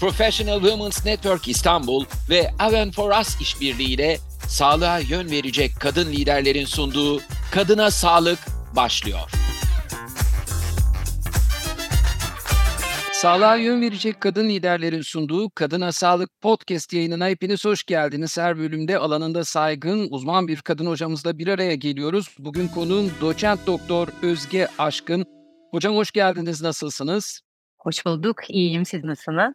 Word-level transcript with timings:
Professional 0.00 0.60
Women's 0.60 1.06
Network 1.06 1.48
İstanbul 1.48 2.04
ve 2.30 2.50
Aven 2.58 2.90
for 2.90 3.20
Us 3.20 3.40
işbirliğiyle 3.40 4.18
sağlığa 4.48 4.98
yön 4.98 5.30
verecek 5.30 5.70
kadın 5.80 6.12
liderlerin 6.12 6.64
sunduğu 6.64 7.20
Kadına 7.52 7.90
Sağlık 7.90 8.38
başlıyor. 8.76 9.30
Sağlığa 13.12 13.56
yön 13.56 13.80
verecek 13.80 14.20
kadın 14.20 14.48
liderlerin 14.48 15.02
sunduğu 15.02 15.50
Kadına 15.50 15.92
Sağlık 15.92 16.40
Podcast 16.40 16.92
yayınına 16.92 17.28
hepiniz 17.28 17.64
hoş 17.64 17.84
geldiniz. 17.84 18.38
Her 18.38 18.58
bölümde 18.58 18.98
alanında 18.98 19.44
saygın 19.44 20.08
uzman 20.10 20.48
bir 20.48 20.60
kadın 20.60 20.86
hocamızla 20.86 21.38
bir 21.38 21.48
araya 21.48 21.74
geliyoruz. 21.74 22.36
Bugün 22.38 22.68
konuğum 22.68 23.10
doçent 23.20 23.66
doktor 23.66 24.08
Özge 24.22 24.68
Aşkın. 24.78 25.24
Hocam 25.70 25.96
hoş 25.96 26.10
geldiniz, 26.10 26.62
nasılsınız? 26.62 27.40
Hoş 27.78 28.06
bulduk, 28.06 28.36
iyiyim. 28.48 28.84
Siz 28.84 29.04
nasılsınız? 29.04 29.54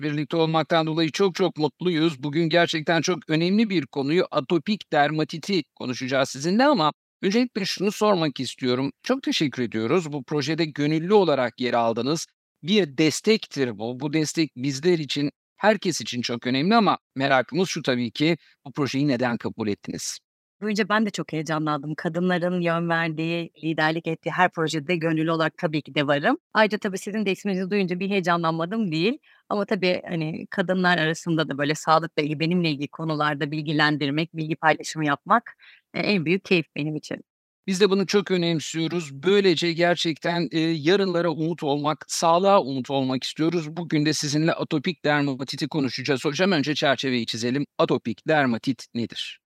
Birlikte 0.00 0.36
olmaktan 0.36 0.86
dolayı 0.86 1.10
çok 1.12 1.34
çok 1.34 1.56
mutluyuz. 1.56 2.22
Bugün 2.22 2.48
gerçekten 2.48 3.00
çok 3.02 3.30
önemli 3.30 3.70
bir 3.70 3.86
konuyu 3.86 4.26
atopik 4.30 4.92
dermatiti 4.92 5.62
konuşacağız 5.74 6.28
sizinle 6.28 6.64
ama 6.66 6.92
öncelikle 7.22 7.64
şunu 7.64 7.92
sormak 7.92 8.40
istiyorum. 8.40 8.92
Çok 9.02 9.22
teşekkür 9.22 9.62
ediyoruz. 9.62 10.12
Bu 10.12 10.24
projede 10.24 10.64
gönüllü 10.64 11.14
olarak 11.14 11.60
yer 11.60 11.74
aldınız. 11.74 12.26
Bir 12.62 12.98
destektir 12.98 13.78
bu. 13.78 14.00
Bu 14.00 14.12
destek 14.12 14.50
bizler 14.56 14.98
için, 14.98 15.30
herkes 15.56 16.00
için 16.00 16.22
çok 16.22 16.46
önemli 16.46 16.74
ama 16.76 16.98
merakımız 17.16 17.68
şu 17.68 17.82
tabii 17.82 18.10
ki 18.10 18.36
bu 18.66 18.72
projeyi 18.72 19.08
neden 19.08 19.36
kabul 19.36 19.68
ettiniz? 19.68 20.18
Duyunca 20.62 20.88
ben 20.88 21.06
de 21.06 21.10
çok 21.10 21.32
heyecanlandım. 21.32 21.94
Kadınların 21.94 22.60
yön 22.60 22.88
verdiği, 22.88 23.50
liderlik 23.64 24.06
ettiği 24.06 24.30
her 24.30 24.50
projede 24.50 24.96
gönüllü 24.96 25.30
olarak 25.30 25.58
tabii 25.58 25.82
ki 25.82 25.94
de 25.94 26.06
varım. 26.06 26.38
Ayrıca 26.54 26.78
tabii 26.78 26.98
sizin 26.98 27.26
de 27.26 27.32
isminizi 27.32 27.70
duyunca 27.70 28.00
bir 28.00 28.10
heyecanlanmadım 28.10 28.92
değil. 28.92 29.18
Ama 29.48 29.64
tabii 29.64 30.02
hani 30.08 30.46
kadınlar 30.50 30.98
arasında 30.98 31.48
da 31.48 31.58
böyle 31.58 31.74
sağlıkla 31.74 32.22
ilgili 32.22 32.40
benimle 32.40 32.70
ilgili 32.70 32.88
konularda 32.88 33.50
bilgilendirmek, 33.50 34.36
bilgi 34.36 34.56
paylaşımı 34.56 35.06
yapmak 35.06 35.56
e, 35.94 36.00
en 36.00 36.24
büyük 36.24 36.44
keyif 36.44 36.66
benim 36.76 36.96
için. 36.96 37.24
Biz 37.66 37.80
de 37.80 37.90
bunu 37.90 38.06
çok 38.06 38.30
önemsiyoruz. 38.30 39.14
Böylece 39.22 39.72
gerçekten 39.72 40.48
e, 40.52 40.58
yarınlara 40.60 41.30
umut 41.30 41.62
olmak, 41.62 42.04
sağlığa 42.08 42.62
umut 42.62 42.90
olmak 42.90 43.24
istiyoruz. 43.24 43.76
Bugün 43.76 44.06
de 44.06 44.12
sizinle 44.12 44.52
atopik 44.52 45.04
dermatiti 45.04 45.68
konuşacağız. 45.68 46.24
Hocam 46.24 46.52
önce 46.52 46.74
çerçeveyi 46.74 47.26
çizelim. 47.26 47.66
Atopik 47.78 48.28
dermatit 48.28 48.86
nedir? 48.94 49.40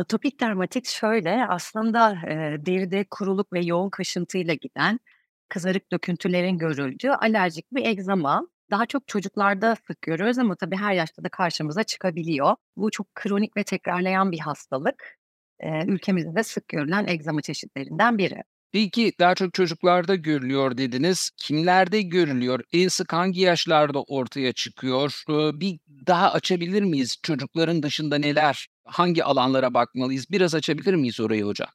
Atopik 0.00 0.40
dermatit 0.40 0.88
şöyle, 0.88 1.46
aslında, 1.48 2.12
eee, 2.26 2.66
deride 2.66 3.04
kuruluk 3.10 3.52
ve 3.52 3.60
yoğun 3.60 3.90
kaşıntıyla 3.90 4.54
giden, 4.54 5.00
kızarık 5.48 5.92
döküntülerin 5.92 6.58
görüldüğü 6.58 7.10
alerjik 7.10 7.66
bir 7.72 7.84
egzama. 7.86 8.48
Daha 8.70 8.86
çok 8.86 9.08
çocuklarda 9.08 9.76
sık 9.86 10.02
görüyoruz 10.02 10.38
ama 10.38 10.56
tabii 10.56 10.76
her 10.76 10.92
yaşta 10.94 11.24
da 11.24 11.28
karşımıza 11.28 11.84
çıkabiliyor. 11.84 12.56
Bu 12.76 12.90
çok 12.90 13.14
kronik 13.14 13.56
ve 13.56 13.64
tekrarlayan 13.64 14.32
bir 14.32 14.38
hastalık. 14.38 15.18
Eee, 15.62 15.84
ülkemizde 15.86 16.36
de 16.36 16.42
sık 16.42 16.68
görülen 16.68 17.06
egzama 17.06 17.42
çeşitlerinden 17.42 18.18
biri. 18.18 18.42
Peki 18.72 19.12
daha 19.20 19.34
çok 19.34 19.54
çocuklarda 19.54 20.14
görülüyor 20.14 20.76
dediniz. 20.78 21.30
Kimlerde 21.36 22.02
görülüyor? 22.02 22.60
En 22.72 22.88
sık 22.88 23.12
hangi 23.12 23.40
yaşlarda 23.40 24.02
ortaya 24.02 24.52
çıkıyor? 24.52 25.22
Bir 25.28 25.78
daha 26.06 26.32
açabilir 26.32 26.82
miyiz? 26.82 27.16
Çocukların 27.22 27.82
dışında 27.82 28.18
neler, 28.18 28.66
hangi 28.84 29.24
alanlara 29.24 29.74
bakmalıyız? 29.74 30.26
Biraz 30.30 30.54
açabilir 30.54 30.94
miyiz 30.94 31.20
orayı 31.20 31.44
hocam? 31.44 31.68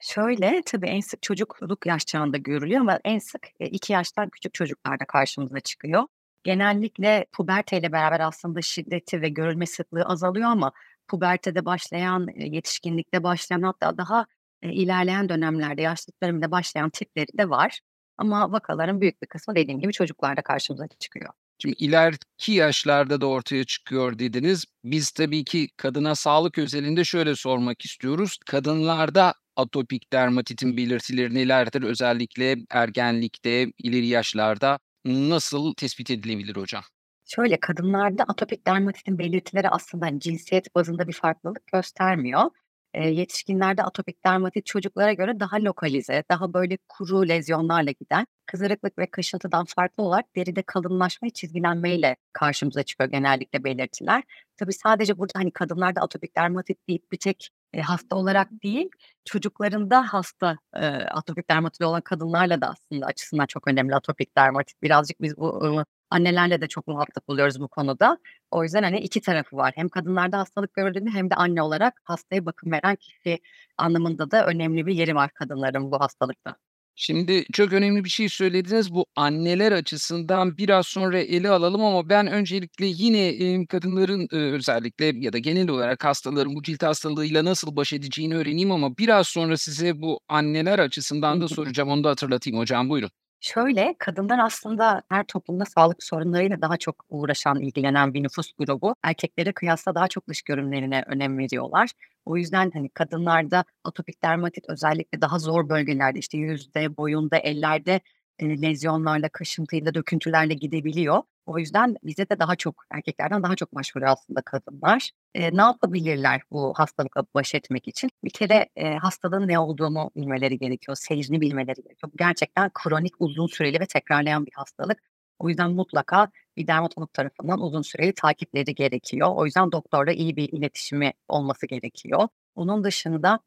Şöyle, 0.00 0.62
tabii 0.66 0.86
en 0.86 1.00
sık 1.00 1.22
çocukluk 1.22 1.86
yaş 1.86 2.06
çağında 2.06 2.36
görülüyor 2.36 2.80
ama 2.80 3.00
en 3.04 3.18
sık, 3.18 3.46
eee, 3.60 3.66
2 3.68 3.92
yaştan 3.92 4.28
küçük 4.30 4.54
çocuklarda 4.54 5.04
karşımıza 5.04 5.60
çıkıyor. 5.60 6.02
Genellikle 6.44 7.26
puberteyle 7.32 7.92
beraber 7.92 8.20
aslında 8.20 8.62
şiddeti 8.62 9.22
ve 9.22 9.28
görülme 9.28 9.66
sıklığı 9.66 10.02
azalıyor 10.04 10.48
ama 10.50 10.72
pubertede 11.08 11.64
başlayan, 11.64 12.28
eee, 12.28 12.48
yetişkinlikte 12.54 13.22
başlayan 13.22 13.62
hatta 13.62 13.98
daha, 13.98 14.26
eee, 14.62 14.72
ilerleyen 14.72 15.28
dönemlerde 15.28 15.82
yaşlılık 15.82 16.22
döneminde 16.22 16.50
başlayan 16.50 16.90
tipleri 16.90 17.38
de 17.38 17.50
var. 17.50 17.80
Ama 18.18 18.52
vakaların 18.52 19.00
büyük 19.00 19.22
bir 19.22 19.26
kısmı 19.26 19.54
dediğim 19.54 19.80
gibi 19.80 19.92
çocuklarda 19.92 20.42
karşımıza 20.42 20.88
çıkıyor. 20.98 21.32
Şimdi 21.62 21.76
ileriki 21.78 22.52
yaşlarda 22.52 23.20
da 23.20 23.26
ortaya 23.26 23.64
çıkıyor 23.64 24.18
dediniz. 24.18 24.64
Biz 24.84 25.10
tabii 25.10 25.44
ki 25.44 25.68
kadına 25.76 26.14
sağlık 26.14 26.58
özelinde 26.58 27.04
şöyle 27.04 27.36
sormak 27.36 27.84
istiyoruz. 27.84 28.38
Kadınlarda 28.46 29.34
atopik 29.56 30.12
dermatitin 30.12 30.76
belirtileri 30.76 31.34
nelerdir? 31.34 31.82
Özellikle 31.82 32.56
ergenlikte, 32.70 33.72
ileri 33.78 34.06
yaşlarda 34.06 34.78
nasıl 35.04 35.74
tespit 35.74 36.10
edilebilir 36.10 36.56
hocam? 36.56 36.82
Şöyle, 37.24 37.60
kadınlarda 37.60 38.24
atopik 38.24 38.66
dermatitin 38.66 39.18
belirtileri 39.18 39.68
aslında, 39.68 40.20
cinsiyet 40.20 40.74
bazında 40.74 41.08
bir 41.08 41.12
farklılık 41.12 41.66
göstermiyor. 41.66 42.50
Eee, 42.94 43.10
yetişkinlerde 43.10 43.82
atopik 43.82 44.24
dermatit 44.26 44.66
çocuklara 44.66 45.12
göre 45.12 45.40
daha 45.40 45.56
lokalize, 45.64 46.24
daha 46.30 46.52
böyle 46.54 46.78
kuru 46.88 47.28
lezyonlarla 47.28 47.90
giden, 47.90 48.26
kızarıklık 48.46 48.98
ve 48.98 49.06
kaşıntıdan 49.10 49.64
farklı 49.64 50.02
olarak 50.04 50.36
deride 50.36 50.62
kalınlaşma 50.62 51.26
ve 51.26 51.30
çizgilenmeyle 51.30 52.16
karşımıza 52.32 52.82
çıkıyor 52.82 53.10
genellikle 53.10 53.64
belirtiler. 53.64 54.22
Tabii 54.56 54.72
sadece 54.72 55.18
burada, 55.18 55.32
hani, 55.38 55.50
kadınlarda 55.52 56.00
atopik 56.00 56.36
dermatit 56.36 56.78
deyip 56.88 57.12
bir 57.12 57.18
tek, 57.18 57.48
eee, 57.74 57.80
hasta 57.82 58.16
olarak 58.16 58.48
değil, 58.62 58.88
çocuklarında 59.24 60.02
hasta, 60.12 60.56
eee, 60.76 60.82
atopik 61.12 61.50
dermatiti 61.50 61.84
olan 61.84 62.00
kadınlarla 62.00 62.60
da 62.60 62.68
aslında 62.70 63.06
açısından 63.06 63.46
çok 63.46 63.68
önemli 63.68 63.94
atopik 63.94 64.36
dermatit. 64.36 64.82
Birazcık 64.82 65.20
biz 65.22 65.36
bu, 65.36 65.64
ııı, 65.64 65.84
annelerle 66.10 66.60
de 66.60 66.68
çok 66.68 66.86
muhatap 66.88 67.24
oluyoruz 67.28 67.60
bu 67.60 67.68
konuda. 67.68 68.18
O 68.50 68.62
yüzden, 68.64 68.82
hani, 68.82 68.98
2 69.00 69.20
tarafı 69.20 69.56
var. 69.56 69.72
Hem 69.76 69.88
kadınlarda 69.88 70.38
hastalık 70.38 70.74
görüldüğünde 70.74 71.10
hem 71.10 71.30
de 71.30 71.34
anne 71.34 71.62
olarak 71.62 72.00
hastaya 72.04 72.46
bakım 72.46 72.72
veren 72.72 72.96
kişi 72.96 73.38
anlamında 73.78 74.30
da 74.30 74.46
önemli 74.46 74.86
bir 74.86 74.94
yeri 74.94 75.14
var 75.14 75.30
kadınların 75.34 75.92
bu 75.92 76.00
hastalıkta. 76.00 76.56
Şimdi 76.94 77.44
çok 77.52 77.72
önemli 77.72 78.04
bir 78.04 78.08
şey 78.08 78.28
söylediniz. 78.28 78.94
Bu 78.94 79.06
anneler 79.16 79.72
açısından 79.72 80.56
biraz 80.58 80.86
sonra 80.86 81.18
ele 81.20 81.50
alalım 81.50 81.84
ama 81.84 82.08
ben 82.08 82.26
öncelikle 82.26 82.86
yine, 82.86 83.66
kadınların, 83.66 84.28
özellikle 84.30 85.12
ya 85.16 85.32
da 85.32 85.38
genel 85.38 85.68
olarak 85.68 86.04
hastaların 86.04 86.54
bu 86.54 86.62
cilt 86.62 86.82
hastalığıyla 86.82 87.44
nasıl 87.44 87.76
baş 87.76 87.92
edeceğini 87.92 88.36
öğreneyim 88.36 88.72
ama 88.72 88.96
biraz 88.98 89.28
sonra 89.28 89.56
size 89.56 90.00
bu 90.00 90.20
anneler 90.28 90.78
açısından 90.78 91.40
da 91.40 91.48
soracağım. 91.48 91.88
Onu 91.90 92.04
da 92.04 92.10
hatırlatayım 92.10 92.58
hocam. 92.58 92.88
Buyurun. 92.88 93.10
Şöyle, 93.40 93.94
kadınlar 93.98 94.38
aslında 94.38 95.02
her 95.08 95.24
toplumda 95.24 95.64
sağlık 95.64 96.02
sorunlarıyla 96.02 96.62
daha 96.62 96.76
çok 96.76 97.04
uğraşan, 97.08 97.60
ilgilenen 97.60 98.14
bir 98.14 98.22
nüfus 98.22 98.52
grubu. 98.58 98.94
Erkeklere 99.02 99.52
kıyasla 99.52 99.94
daha 99.94 100.08
çok 100.08 100.28
dış 100.28 100.42
görünümlerine 100.42 101.04
önem 101.06 101.38
veriyorlar. 101.38 101.90
O 102.24 102.36
yüzden, 102.36 102.70
hani, 102.74 102.88
kadınlarda 102.88 103.64
atopik 103.84 104.22
dermatit 104.22 104.64
özellikle 104.68 105.20
daha 105.20 105.38
zor 105.38 105.68
bölgelerde, 105.68 106.18
işte, 106.18 106.38
yüzde, 106.38 106.96
boyunda, 106.96 107.36
ellerde, 107.38 108.00
lezyonlarla, 108.42 109.28
kaşıntıyla, 109.28 109.94
döküntülerle 109.94 110.54
gidebiliyor. 110.54 111.22
O 111.46 111.58
yüzden 111.58 111.96
bize 112.04 112.28
de 112.28 112.38
daha 112.38 112.56
çok, 112.56 112.84
erkeklerden 112.90 113.42
daha 113.42 113.56
çok 113.56 113.74
başvuruyor 113.74 114.12
aslında 114.12 114.42
kadınlar. 114.42 115.10
Eee, 115.34 115.50
ne 115.52 115.62
yapabilirler 115.62 116.40
bu 116.50 116.72
hastalıkla 116.76 117.24
baş 117.34 117.54
etmek 117.54 117.88
için? 117.88 118.10
Bir 118.24 118.30
kere, 118.30 118.68
eee, 118.76 118.96
hastalığın 118.96 119.48
ne 119.48 119.58
olduğunu 119.58 120.10
bilmeleri 120.16 120.58
gerekiyor, 120.58 120.96
seyrini 121.00 121.40
bilmeleri 121.40 121.82
gerekiyor. 121.82 122.12
Gerçekten 122.18 122.70
kronik, 122.74 123.12
uzun 123.18 123.46
süreli 123.46 123.80
ve 123.80 123.86
tekrarlayan 123.86 124.46
bir 124.46 124.52
hastalık. 124.54 124.98
O 125.38 125.48
yüzden 125.48 125.70
mutlaka 125.72 126.28
bir 126.56 126.66
dermatolog 126.66 127.12
tarafından 127.14 127.60
uzun 127.60 127.82
süreli 127.82 128.14
takipleri 128.14 128.74
gerekiyor. 128.74 129.28
O 129.36 129.46
yüzden 129.46 129.72
doktorla 129.72 130.12
iyi 130.12 130.36
bir 130.36 130.48
iletişimi 130.52 131.12
olması 131.28 131.66
gerekiyor. 131.66 132.28
Onun 132.54 132.84
dışında 132.84 133.40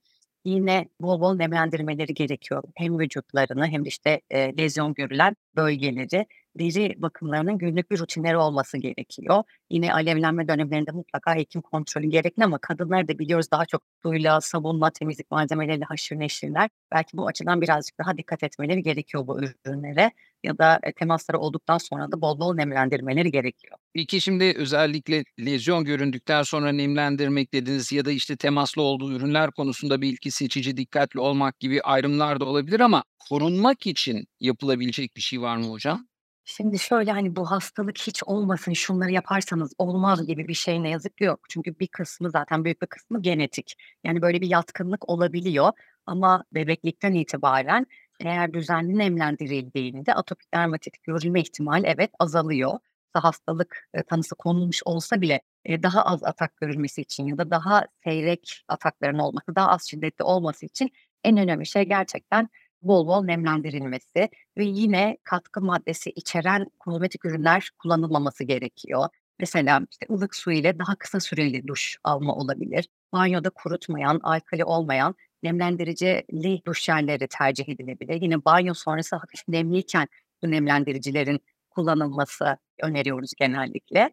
yine 0.45 0.89
bol 1.01 1.21
bol 1.21 1.35
nemlendirmeleri 1.35 2.13
gerekiyor. 2.13 2.63
Hem 2.75 2.99
vücutlarını 2.99 3.67
hem 3.67 3.85
işte, 3.85 4.21
eee, 4.31 4.53
lezyon 4.57 4.93
görülen 4.93 5.35
bölgeleri. 5.55 6.25
Deri 6.59 7.01
bakımlarının 7.01 7.57
günlük 7.57 7.91
bir 7.91 7.99
rutinleri 7.99 8.37
olması 8.37 8.77
gerekiyor. 8.77 9.43
Yine 9.69 9.93
alevlenme 9.93 10.47
dönemlerinde 10.47 10.91
mutlaka 10.91 11.35
hekim 11.35 11.61
kontrolü 11.61 12.07
gerekli 12.07 12.43
ama 12.43 12.57
kadınlar 12.57 13.07
da 13.07 13.19
biliyoruz 13.19 13.47
daha 13.51 13.65
çok 13.65 13.81
suyla, 14.03 14.41
sabunla, 14.41 14.89
temizlik 14.91 15.31
malzemeleriyle 15.31 15.85
haşır 15.85 16.19
neşirler. 16.19 16.69
Belki 16.93 17.17
bu 17.17 17.27
açıdan 17.27 17.61
birazcık 17.61 17.99
daha 17.99 18.17
dikkat 18.17 18.43
etmeleri 18.43 18.83
gerekiyor 18.83 19.27
bu 19.27 19.39
ürünlere 19.65 20.11
ya 20.43 20.57
da, 20.57 20.79
eee, 20.85 20.93
temasları 20.93 21.39
olduktan 21.39 21.77
sonra 21.77 22.11
da 22.11 22.21
bol 22.21 22.39
bol 22.39 22.55
nemlendirmeleri 22.55 23.31
gerekiyor. 23.31 23.77
Peki 23.93 24.21
şimdi 24.21 24.53
özellikle 24.57 25.23
lezyon 25.45 25.85
göründükten 25.85 26.43
sonra 26.43 26.71
nemlendirmek 26.71 27.53
dediniz 27.53 27.91
ya 27.91 28.05
da, 28.05 28.11
işte, 28.11 28.37
temaslı 28.37 28.81
olduğu 28.81 29.13
ürünler 29.13 29.51
konusunda 29.51 30.01
belki 30.01 30.31
seçici, 30.31 30.77
dikkatli 30.77 31.19
olmak 31.19 31.59
gibi 31.59 31.81
ayrımlar 31.81 32.39
da 32.39 32.45
olabilir 32.45 32.79
ama 32.79 33.03
korunmak 33.29 33.87
için 33.87 34.27
yapılabilecek 34.39 35.15
bir 35.15 35.21
şey 35.21 35.41
var 35.41 35.57
mı 35.57 35.65
hocam? 35.65 36.07
Şimdi 36.45 36.79
şöyle, 36.79 37.11
hani, 37.11 37.35
bu 37.35 37.51
hastalık 37.51 37.97
hiç 37.97 38.23
olmasın, 38.23 38.73
şunları 38.73 39.11
yaparsanız 39.11 39.73
olmaz 39.77 40.27
gibi 40.27 40.47
bir 40.47 40.53
şey 40.53 40.83
ne 40.83 40.89
yazık 40.89 41.17
ki 41.17 41.23
yok. 41.23 41.39
Çünkü 41.49 41.79
bir 41.79 41.87
kısmı 41.87 42.29
zaten 42.31 42.65
büyük 42.65 42.81
bir 42.81 42.87
kısmı 42.87 43.21
genetik. 43.21 43.75
Yani, 44.03 44.21
böyle 44.21 44.41
bir 44.41 44.47
yatkınlık 44.49 45.09
olabiliyor 45.09 45.71
ama 46.05 46.43
bebeklikten 46.53 47.13
itibaren 47.13 47.85
eğer 48.19 48.53
düzenli 48.53 48.97
nemlendirildiğinde 48.97 50.13
atopik 50.13 50.53
dermatit 50.53 51.03
görülme 51.03 51.41
ihtimali 51.41 51.87
evet 51.87 52.11
azalıyor. 52.19 52.79
hastalık 53.13 53.89
e, 53.93 54.03
tanısı 54.03 54.35
konulmuş 54.35 54.81
olsa 54.85 55.21
bile 55.21 55.41
e, 55.65 55.83
daha 55.83 56.03
az 56.05 56.23
atak 56.23 56.57
görülmesi 56.57 57.01
için 57.01 57.27
ya 57.27 57.37
da 57.37 57.51
daha 57.51 57.85
seyrek 58.03 58.63
atakların 58.67 59.19
olması, 59.19 59.55
daha 59.55 59.67
az 59.69 59.89
şiddetli 59.89 60.23
olması 60.23 60.65
için 60.65 60.91
en 61.23 61.37
önemli 61.37 61.65
şey 61.65 61.83
gerçekten 61.83 62.49
bol 62.83 63.07
bol 63.07 63.23
nemlendirilmesi 63.23 64.29
ve 64.57 64.63
yine 64.65 65.17
katkı 65.23 65.61
maddesi 65.61 66.09
içeren 66.09 66.67
kozmetik 66.79 67.25
ürünler 67.25 67.69
kullanılmaması 67.79 68.43
gerekiyor. 68.43 69.09
Mesela 69.39 69.81
işte 69.91 70.05
ılık 70.13 70.35
su 70.35 70.51
ile 70.51 70.79
daha 70.79 70.95
kısa 70.95 71.19
süreli 71.19 71.67
duş 71.67 71.97
alma 72.03 72.35
olabilir. 72.35 72.87
Banyoda 73.13 73.49
kurutmayan, 73.49 74.19
alkali 74.23 74.65
olmayan 74.65 75.15
nemlendiricili 75.43 76.61
duş 76.65 76.83
jelleri 76.83 77.27
tercih 77.27 77.69
edilebilir. 77.69 78.21
Yine 78.21 78.45
banyo 78.45 78.73
sonrası 78.73 79.15
hafif 79.15 79.41
nemliyken 79.47 80.07
bu 80.43 80.51
nemlendiricilerin 80.51 81.39
kullanılması 81.69 82.57
öneriyoruz 82.83 83.31
genellikle. 83.39 84.11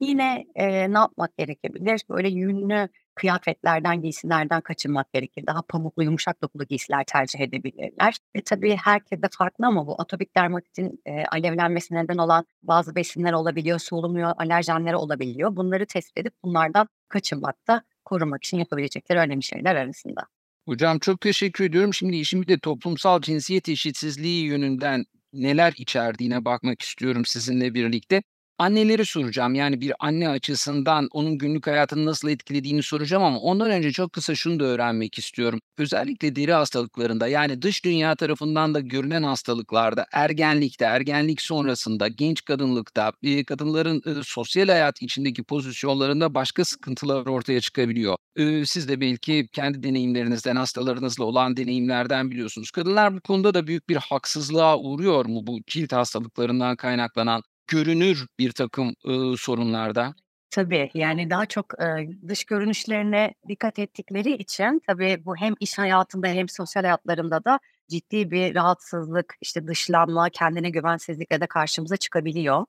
Yine 0.00 0.46
e, 0.54 0.92
ne 0.92 0.98
yapmak 0.98 1.36
gerekebilir? 1.36 2.00
Böyle 2.10 2.28
yünlü 2.28 2.88
kıyafetlerden, 3.18 4.02
giysilerden 4.02 4.60
kaçınmak 4.60 5.12
gerekir. 5.12 5.46
Daha 5.46 5.62
pamuklu, 5.62 6.04
yumuşak 6.04 6.42
dokulu 6.42 6.64
giysiler 6.64 7.04
tercih 7.04 7.40
edebilirler. 7.40 8.16
E 8.34 8.42
tabii 8.42 8.76
herkese 8.76 9.22
farklı 9.38 9.66
ama 9.66 9.86
bu 9.86 10.00
atopik 10.00 10.36
dermatitin 10.36 11.02
e, 11.06 11.24
alevlenmesi 11.24 11.94
neden 11.94 12.18
olan 12.18 12.46
bazı 12.62 12.94
besinler 12.94 13.32
olabiliyor, 13.32 13.78
solumuyor, 13.78 14.32
alerjenleri 14.36 14.96
olabiliyor. 14.96 15.56
Bunları 15.56 15.86
tespit 15.86 16.18
edip 16.18 16.32
bunlardan 16.44 16.88
kaçınmak 17.08 17.68
da 17.68 17.82
korumak 18.04 18.44
için 18.44 18.58
yapabilecekleri 18.58 19.18
önemli 19.18 19.42
şeyler 19.42 19.76
arasında. 19.76 20.26
Hocam 20.68 20.98
çok 20.98 21.20
teşekkür 21.20 21.64
ediyorum. 21.64 21.94
Şimdi 21.94 22.16
işin 22.16 22.46
de 22.46 22.58
toplumsal 22.58 23.20
cinsiyet 23.20 23.68
eşitsizliği 23.68 24.44
yönünden 24.44 25.04
neler 25.32 25.74
içerdiğine 25.76 26.44
bakmak 26.44 26.82
istiyorum 26.82 27.24
sizinle 27.24 27.74
birlikte. 27.74 28.22
Anneleri 28.58 29.04
soracağım. 29.06 29.54
Yani 29.54 29.80
bir 29.80 29.92
anne 29.98 30.28
açısından 30.28 31.08
onun 31.12 31.38
günlük 31.38 31.66
hayatını 31.66 32.06
nasıl 32.06 32.28
etkilediğini 32.28 32.82
soracağım 32.82 33.22
ama 33.24 33.38
ondan 33.38 33.70
önce 33.70 33.92
çok 33.92 34.12
kısa 34.12 34.34
şunu 34.34 34.60
da 34.60 34.64
öğrenmek 34.64 35.18
istiyorum. 35.18 35.60
Özellikle 35.78 36.36
deri 36.36 36.52
hastalıklarında 36.52 37.28
yani 37.28 37.62
dış 37.62 37.84
dünya 37.84 38.16
tarafından 38.16 38.74
da 38.74 38.80
görülen 38.80 39.22
hastalıklarda, 39.22 40.06
ergenlikte, 40.12 40.84
ergenlik 40.84 41.42
sonrasında, 41.42 42.08
genç 42.08 42.44
kadınlıkta, 42.44 43.12
e, 43.22 43.44
kadınların 43.44 44.02
e, 44.06 44.22
sosyal 44.24 44.68
hayat 44.68 45.02
içindeki 45.02 45.44
pozisyonlarında 45.44 46.34
başka 46.34 46.64
sıkıntılar 46.64 47.26
ortaya 47.26 47.60
çıkabiliyor. 47.60 48.16
E, 48.36 48.66
siz 48.66 48.88
de 48.88 49.00
belki 49.00 49.48
kendi 49.52 49.82
deneyimlerinizden, 49.82 50.56
hastalarınızla 50.56 51.24
olan 51.24 51.56
deneyimlerden 51.56 52.30
biliyorsunuz. 52.30 52.70
Kadınlar 52.70 53.16
bu 53.16 53.20
konuda 53.20 53.54
da 53.54 53.66
büyük 53.66 53.88
bir 53.88 53.96
haksızlığa 53.96 54.78
uğruyor 54.78 55.26
mu 55.26 55.46
bu 55.46 55.58
cilt 55.66 55.92
hastalıklarından 55.92 56.76
kaynaklanan 56.76 57.42
görünür 57.68 58.26
bir 58.38 58.52
takım 58.52 58.94
ııı, 59.06 59.36
sorunlarda? 59.36 60.14
Tabii, 60.50 60.90
yani 60.94 61.30
daha 61.30 61.46
çok, 61.46 61.66
eee, 61.80 62.08
dış 62.28 62.44
görünüşlerine 62.44 63.34
dikkat 63.48 63.78
ettikleri 63.78 64.32
için 64.36 64.80
tabii 64.86 65.22
bu 65.24 65.36
hem 65.36 65.54
iş 65.60 65.78
hayatında 65.78 66.26
hem 66.26 66.48
sosyal 66.48 66.82
hayatlarında 66.82 67.44
da 67.44 67.58
ciddi 67.88 68.30
bir 68.30 68.54
rahatsızlık, 68.54 69.34
işte, 69.40 69.66
dışlanma, 69.66 70.30
kendine 70.30 70.70
güvensizlikle 70.70 71.40
de 71.40 71.46
karşımıza 71.46 71.96
çıkabiliyor. 71.96 72.64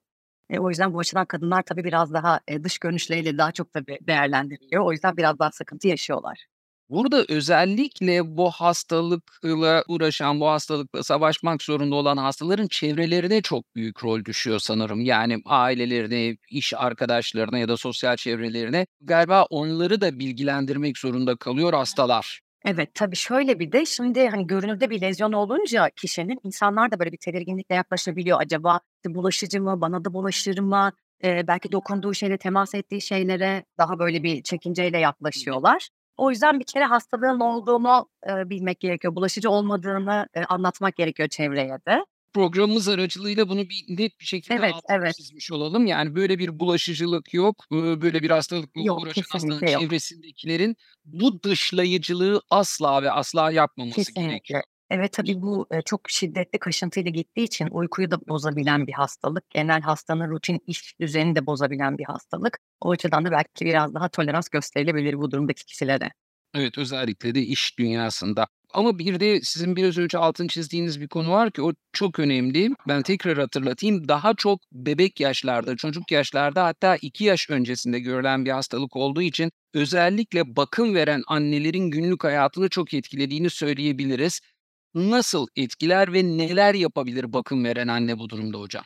E, 0.50 0.58
o 0.58 0.68
yüzden 0.70 0.94
bu 0.94 0.98
açıdan 0.98 1.26
kadınlar 1.26 1.62
tabii 1.62 1.84
biraz 1.84 2.12
daha, 2.12 2.40
eee, 2.48 2.64
dış 2.64 2.78
görünüşleriyle 2.78 3.38
daha 3.38 3.52
çok 3.52 3.72
tabii 3.72 3.98
değerlendiriliyor. 4.06 4.84
O 4.84 4.92
yüzden 4.92 5.16
biraz 5.16 5.38
daha 5.38 5.50
sıkıntı 5.52 5.88
yaşıyorlar. 5.88 6.46
Burada 6.90 7.24
özellikle 7.28 8.36
bu 8.36 8.50
hastalıkla 8.50 9.84
uğraşan, 9.88 10.40
bu 10.40 10.48
hastalıkla 10.48 11.02
savaşmak 11.02 11.62
zorunda 11.62 11.94
olan 11.96 12.16
hastaların 12.16 12.68
çevrelerine 12.68 13.42
çok 13.42 13.74
büyük 13.76 14.04
rol 14.04 14.24
düşüyor 14.24 14.58
sanırım. 14.58 15.00
Yani 15.00 15.38
ailelerine, 15.44 16.36
iş 16.50 16.74
arkadaşlarına 16.74 17.58
ya 17.58 17.68
da 17.68 17.76
sosyal 17.76 18.16
çevrelerine 18.16 18.86
galiba 19.00 19.46
onları 19.50 20.00
da 20.00 20.18
bilgilendirmek 20.18 20.98
zorunda 20.98 21.36
kalıyor 21.36 21.72
hastalar. 21.72 22.40
Evet, 22.64 22.90
tabii 22.94 23.16
şöyle 23.16 23.58
bir 23.58 23.72
de 23.72 23.86
şimdi, 23.86 24.28
hani, 24.28 24.46
görünürde 24.46 24.90
bir 24.90 25.00
lezyon 25.00 25.32
olunca 25.32 25.90
kişinin 25.96 26.38
insanlar 26.44 26.90
da 26.90 26.98
böyle 26.98 27.12
bir 27.12 27.18
tedirginlikle 27.18 27.74
yaklaşabiliyor. 27.74 28.40
Acaba 28.40 28.80
bulaşıcı 29.06 29.62
mı, 29.62 29.80
bana 29.80 30.04
da 30.04 30.14
bulaşır 30.14 30.58
mı? 30.58 30.92
Eee, 31.22 31.44
belki 31.48 31.72
dokunduğu 31.72 32.14
şeyle, 32.14 32.38
temas 32.38 32.74
ettiği 32.74 33.00
şeylere 33.00 33.64
daha 33.78 33.98
böyle 33.98 34.22
bir 34.22 34.42
çekinceyle 34.42 34.98
yaklaşıyorlar. 34.98 35.88
O 36.20 36.30
yüzden 36.30 36.60
bir 36.60 36.64
kere 36.64 36.84
hastalığın 36.84 37.40
olduğunu, 37.40 38.08
eee, 38.28 38.50
bilmek 38.50 38.80
gerekiyor. 38.80 39.14
Bulaşıcı 39.14 39.50
olmadığını, 39.50 40.26
eee, 40.36 40.44
anlatmak 40.48 40.96
gerekiyor 40.96 41.28
çevreye 41.28 41.78
de. 41.88 42.04
Programımız 42.34 42.88
aracılığıyla 42.88 43.48
bunu 43.48 43.60
bir 43.60 43.84
net 43.88 44.20
bir 44.20 44.24
şekilde 44.24 44.54
Evet, 44.54 44.74
evet. 44.88 45.14
çizmiş 45.14 45.52
olalım. 45.52 45.86
Yani 45.86 46.14
böyle 46.14 46.38
bir 46.38 46.60
bulaşıcılık 46.60 47.34
yok. 47.34 47.64
Böyle 47.70 48.22
bir 48.22 48.30
hastalıkla 48.30 48.80
Yok, 48.82 49.02
uğraşan 49.02 49.22
hastanın 49.30 49.66
yok. 49.66 49.80
çevresindekilerin 49.80 50.76
bu 51.04 51.42
dışlayıcılığı 51.42 52.42
asla 52.50 53.02
ve 53.02 53.10
asla 53.12 53.50
yapmaması 53.50 53.96
Kesinlikle. 53.96 54.28
gerekiyor. 54.28 54.62
Evet, 54.90 55.12
tabii 55.12 55.42
bu, 55.42 55.66
eee, 55.72 55.82
çok 55.84 56.10
şiddetli 56.10 56.58
kaşıntıyla 56.58 57.10
gittiği 57.10 57.44
için 57.44 57.68
uykuyu 57.70 58.10
da 58.10 58.18
bozabilen 58.28 58.86
bir 58.86 58.92
hastalık. 58.92 59.50
Genel 59.50 59.80
hastanın 59.80 60.30
rutin 60.30 60.60
iş 60.66 61.00
düzenini 61.00 61.36
de 61.36 61.46
bozabilen 61.46 61.98
bir 61.98 62.04
hastalık. 62.04 62.58
O 62.80 62.90
açıdan 62.90 63.24
da 63.24 63.30
belki 63.30 63.64
biraz 63.64 63.94
daha 63.94 64.08
tolerans 64.08 64.48
gösterilebilir 64.48 65.14
bu 65.14 65.30
durumdaki 65.30 65.64
kişilere. 65.64 66.10
Evet, 66.54 66.78
özellikle 66.78 67.34
de 67.34 67.40
iş 67.40 67.78
dünyasında. 67.78 68.46
Ama 68.74 68.98
bir 68.98 69.20
de 69.20 69.40
sizin 69.40 69.76
biraz 69.76 69.98
önce 69.98 70.18
altını 70.18 70.48
çizdiğiniz 70.48 71.00
bir 71.00 71.08
konu 71.08 71.30
var 71.30 71.50
ki 71.50 71.62
o 71.62 71.72
çok 71.92 72.18
önemli. 72.18 72.70
Ben 72.88 73.02
tekrar 73.02 73.38
hatırlatayım. 73.38 74.08
Daha 74.08 74.34
çok 74.34 74.60
bebek 74.72 75.20
yaşlarda, 75.20 75.76
çocuk 75.76 76.10
yaşlarda 76.12 76.64
hatta 76.64 76.96
2 76.96 77.24
yaş 77.24 77.50
öncesinde 77.50 77.98
görülen 78.00 78.44
bir 78.44 78.50
hastalık 78.50 78.96
olduğu 78.96 79.22
için 79.22 79.50
özellikle 79.74 80.56
bakım 80.56 80.94
veren 80.94 81.22
annelerin 81.26 81.90
günlük 81.90 82.24
hayatını 82.24 82.68
çok 82.68 82.94
etkilediğini 82.94 83.50
söyleyebiliriz. 83.50 84.40
Nasıl 84.94 85.46
etkiler 85.56 86.12
ve 86.12 86.24
neler 86.24 86.74
yapabilir 86.74 87.32
bakım 87.32 87.64
veren 87.64 87.88
anne 87.88 88.18
bu 88.18 88.28
durumda 88.28 88.58
hocam? 88.58 88.84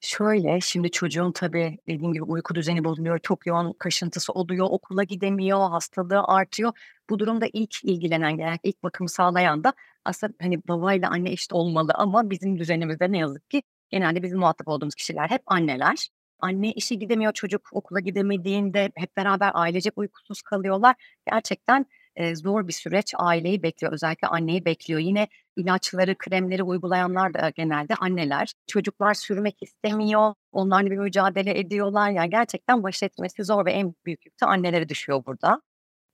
Şöyle, 0.00 0.60
şimdi 0.60 0.90
çocuğun 0.90 1.32
tabii 1.32 1.78
dediğim 1.88 2.12
gibi 2.12 2.22
uyku 2.22 2.54
düzeni 2.54 2.84
bozuluyor, 2.84 3.18
çok 3.18 3.46
yoğun 3.46 3.72
kaşıntısı 3.72 4.32
oluyor, 4.32 4.66
okula 4.70 5.02
gidemiyor, 5.04 5.70
hastalığı 5.70 6.22
artıyor. 6.24 6.72
Bu 7.10 7.18
durumda 7.18 7.46
ilk 7.52 7.84
ilgilenen, 7.84 8.36
genellikle 8.36 8.68
ilk 8.70 8.82
bakımı 8.82 9.08
sağlayan 9.08 9.64
da 9.64 9.72
aslında, 10.04 10.32
hani, 10.40 10.58
babayla 10.68 11.10
anne 11.10 11.30
eşit 11.32 11.52
olmalı 11.52 11.92
ama 11.94 12.30
bizim 12.30 12.58
düzenimizde 12.58 13.12
ne 13.12 13.18
yazık 13.18 13.50
ki 13.50 13.62
genelde 13.90 14.22
bizim 14.22 14.38
muhatap 14.38 14.68
olduğumuz 14.68 14.94
kişiler 14.94 15.28
hep 15.30 15.42
anneler. 15.46 16.08
Anne 16.40 16.72
işe 16.72 16.94
gidemiyor, 16.94 17.32
çocuk 17.32 17.68
okula 17.72 18.00
gidemediğinde 18.00 18.90
hep 18.96 19.16
beraber 19.16 19.50
ailecek 19.54 19.92
uykusuz 19.98 20.42
kalıyorlar. 20.42 20.94
Gerçekten, 21.30 21.86
zor 22.34 22.68
bir 22.68 22.72
süreç 22.72 23.14
aileyi 23.18 23.62
bekliyor, 23.62 23.92
özellikle 23.92 24.28
anneyi 24.28 24.64
bekliyor. 24.64 25.00
Yine 25.00 25.28
ilaçları, 25.56 26.18
kremleri 26.18 26.62
uygulayanlar 26.62 27.34
da 27.34 27.50
genelde 27.50 27.94
anneler. 27.94 28.52
Çocuklar 28.66 29.14
sürmek 29.14 29.62
istemiyor, 29.62 30.34
onlarla 30.52 30.90
bir 30.90 30.96
mücadele 30.96 31.58
ediyorlar. 31.58 32.10
Yani 32.10 32.30
gerçekten 32.30 32.82
baş 32.82 33.02
etmesi 33.02 33.44
zor 33.44 33.66
ve 33.66 33.72
en 33.72 33.94
büyük 34.06 34.26
yük 34.26 34.40
de 34.40 34.46
annelere 34.46 34.88
düşüyor 34.88 35.22
burada. 35.26 35.60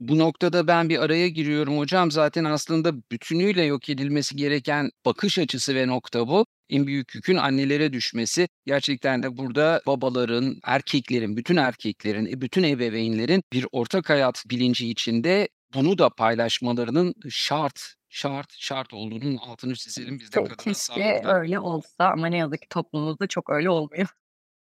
Bu 0.01 0.19
noktada 0.19 0.67
ben 0.67 0.89
bir 0.89 0.99
araya 0.99 1.29
giriyorum 1.29 1.79
hocam. 1.79 2.11
Zaten 2.11 2.45
aslında 2.45 2.95
bütünüyle 3.13 3.63
yok 3.63 3.91
edilmesi 3.91 4.37
gereken 4.37 4.91
bakış 5.05 5.39
açısı 5.39 5.75
ve 5.75 5.87
nokta 5.87 6.29
bu. 6.29 6.47
En 6.71 6.87
büyük 6.87 7.15
yükün 7.15 7.37
annelere 7.37 7.93
düşmesi. 7.93 8.49
Gerçekten 8.67 9.23
de 9.23 9.37
burada 9.37 9.83
babaların, 9.87 10.61
erkeklerin, 10.65 11.37
bütün 11.37 11.57
erkeklerin, 11.57 12.27
e, 12.27 12.41
bütün 12.41 12.63
ebeveynlerin 12.63 13.43
bir 13.53 13.67
ortak 13.73 14.11
hayat 14.11 14.45
bilinci 14.51 14.89
içinde 14.89 15.49
bunu 15.75 15.99
da 15.99 16.11
paylaşmalarının 16.11 17.15
şart, 17.31 17.95
şart, 18.09 18.53
şart 18.59 18.95
olduğunun 18.95 19.37
altını 19.37 19.75
çizelim 19.75 20.19
biz 20.19 20.33
de 20.33 20.41
kadına 20.43 20.55
keşke 20.55 21.23
öyle 21.25 21.61
olsa 21.61 22.09
ama 22.13 22.27
ne 22.27 22.37
yazık 22.37 22.63
ki 22.63 22.69
toplumumuzda 22.71 23.27
çok 23.27 23.51
öyle 23.51 23.71
olmuyor. 23.71 24.07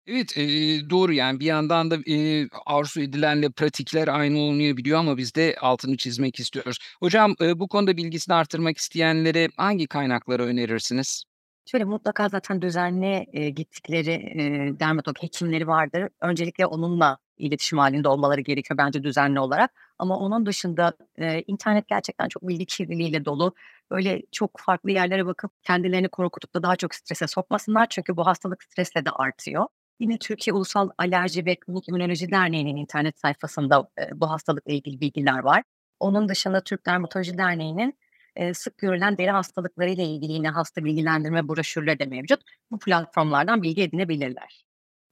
Evet, 0.07 0.37
eee, 0.37 0.91
doğru 0.91 1.13
yani 1.13 1.41
bir 1.41 1.45
yandan 1.47 1.91
da, 1.91 1.97
eee, 2.07 2.49
arzu 2.67 3.01
edilenle 3.01 3.51
pratikler 3.51 4.09
aynı 4.09 4.39
olmayabiliyor 4.39 4.99
ama 4.99 5.17
biz 5.17 5.35
de 5.35 5.57
altını 5.61 5.97
çizmek 5.97 6.41
istiyoruz. 6.41 6.79
Hocam, 7.01 7.35
eee, 7.41 7.59
bu 7.59 7.69
konuda 7.69 7.97
bilgisini 7.97 8.35
artırmak 8.35 8.79
isteyenlere 8.79 9.49
hangi 9.57 9.87
kaynakları 9.87 10.43
önerirsiniz? 10.45 11.25
Şöyle, 11.71 11.85
mutlaka 11.85 12.29
zaten 12.29 12.63
düzenli, 12.63 13.27
eee, 13.33 13.51
gittikleri, 13.51 14.11
eee, 14.11 14.81
dermatolog 14.81 15.23
hekimleri 15.23 15.67
vardır. 15.67 16.09
Öncelikle 16.21 16.67
onunla 16.67 17.19
iletişim 17.39 17.79
hâlinde 17.79 18.09
olmaları 18.09 18.41
gerekiyor 18.41 18.79
bence 18.79 19.03
düzenli 19.05 19.41
olarak. 19.41 19.71
Ama 19.99 20.19
onun 20.19 20.47
dışında, 20.47 20.93
eee, 21.19 21.45
internet 21.47 21.89
gerçekten 21.89 22.29
çok 22.29 22.49
bilgi 22.49 22.67
kirliliğiyle 22.67 23.25
dolu. 23.25 23.55
Böyle 23.91 24.23
çok 24.33 24.51
farklı 24.61 24.91
yerlere 24.91 25.27
bakıp 25.27 25.51
kendilerini 25.63 26.09
korkutup 26.09 26.55
da 26.55 26.63
daha 26.63 26.77
çok 26.77 26.95
strese 26.95 27.27
sokmasınlar. 27.27 27.87
Çünkü 27.91 28.17
bu 28.17 28.27
hastalık 28.27 28.63
stresle 28.63 29.05
de 29.05 29.11
artıyor. 29.11 29.67
Yine 30.01 30.19
Türkiye 30.19 30.55
Ulusal 30.55 30.91
Alerji 30.99 31.47
ve 31.47 31.57
Klinik 31.57 31.89
İmmünoloji 31.89 32.31
Derneği'nin 32.31 32.77
internet 32.77 33.19
sayfasında, 33.19 33.89
eee, 33.99 34.11
bu 34.15 34.31
hastalıkla 34.31 34.73
ilgili 34.73 35.01
bilgiler 35.01 35.39
var. 35.39 35.63
Onun 36.01 36.29
dışında 36.29 36.61
Türk 36.65 36.87
Dermatoloji 36.87 37.39
Derneği'nin, 37.39 37.99
eee, 38.37 38.55
sık 38.55 38.79
görülen 38.79 39.19
deri 39.19 39.31
hastalıklarıyla 39.31 40.05
ilgili 40.05 40.33
yine 40.33 40.49
hasta 40.51 40.85
bilgilendirme 40.85 41.49
broşürleri 41.49 41.99
de 41.99 42.05
mevcut. 42.07 42.41
Bu 42.71 42.79
platformlardan 42.79 43.63
bilgi 43.63 43.83
edinebilirler. 43.83 44.66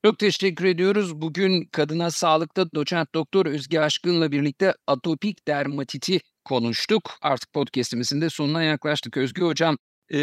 Çok 0.04 0.18
teşekkür 0.18 0.64
ediyoruz. 0.64 1.20
Bugün 1.20 1.64
kadına 1.72 2.10
sağlıkta 2.10 2.66
doçent 2.74 3.14
doktor 3.14 3.46
Özge 3.46 3.80
Aşkın'la 3.80 4.32
birlikte 4.32 4.74
atopik 4.86 5.48
dermatiti 5.48 6.20
konuştuk. 6.44 7.02
Artık 7.22 7.52
podcast'imizin 7.52 8.20
de 8.20 8.30
sonuna 8.30 8.62
yaklaştık. 8.62 9.16
Özge 9.16 9.42
Hocam, 9.42 9.76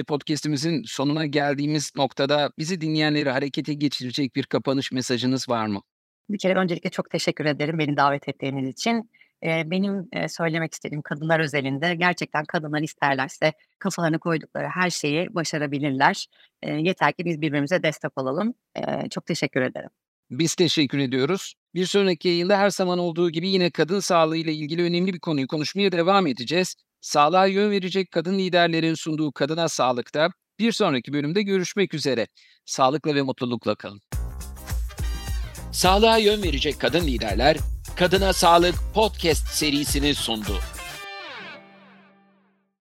podcast'imizin 0.08 0.84
sonuna 0.86 1.26
geldiğimiz 1.26 1.92
noktada 1.96 2.52
bizi 2.58 2.82
dinleyenleri 2.82 3.30
harekete 3.30 3.74
geçirecek 3.74 4.36
bir 4.36 4.44
kapanış 4.44 4.92
mesajınız 4.92 5.50
var 5.50 5.68
mı? 5.68 5.82
Bir 6.30 6.40
kere 6.40 6.60
öncelikle 6.60 6.90
çok 6.90 7.10
teşekkür 7.10 7.46
ederim 7.46 7.80
beni 7.80 7.98
davet 7.98 8.30
ettiğiniz 8.30 8.68
için. 8.68 9.10
Benim 9.44 10.10
söylemek 10.30 10.74
istediğim 10.74 11.02
kadınlar 11.02 11.40
özelinde 11.40 11.96
gerçekten 11.96 12.46
kadınlar 12.46 12.82
isterlerse 12.82 13.54
kafalarına 13.80 14.18
koydukları 14.18 14.68
her 14.68 14.90
şeyi 14.90 15.36
başarabilirler. 15.36 16.28
yeter 16.64 17.14
ki 17.14 17.26
biz 17.26 17.42
birbirimize 17.42 17.84
destek 17.84 18.18
olalım. 18.18 18.54
çok 19.10 19.26
teşekkür 19.26 19.62
ederim. 19.62 19.90
Biz 20.32 20.56
teşekkür 20.56 20.98
ediyoruz. 20.98 21.54
Bir 21.76 21.86
sonraki 21.86 22.28
yayında 22.28 22.58
her 22.58 22.70
zaman 22.70 23.00
olduğu 23.00 23.30
gibi 23.30 23.50
yine 23.50 23.72
kadın 23.72 24.00
sağlığı 24.00 24.38
ile 24.38 24.54
ilgili 24.54 24.84
önemli 24.84 25.14
bir 25.14 25.20
konuyu 25.20 25.48
konuşmaya 25.48 25.92
devam 25.92 26.28
edeceğiz. 26.28 26.76
Sağlığa 27.02 27.46
yön 27.46 27.72
verecek 27.72 28.12
kadın 28.12 28.38
liderlerin 28.38 28.94
sunduğu 28.94 29.32
Kadına 29.32 29.68
Sağlık'ta 29.68 30.30
bir 30.60 30.72
sonraki 30.72 31.14
bölümde 31.14 31.42
görüşmek 31.42 31.94
üzere. 31.94 32.28
Sağlıkla 32.66 33.16
ve 33.16 33.22
mutlulukla 33.22 33.76
kalın. 33.76 34.02
Sağlığa 35.72 36.18
yön 36.18 36.44
verecek 36.44 36.80
kadın 36.80 37.08
liderler, 37.08 37.58
Kadına 37.96 38.34
Sağlık 38.34 38.76
podcast 38.94 39.48
serisini 39.48 40.16
sundu. 40.16 40.60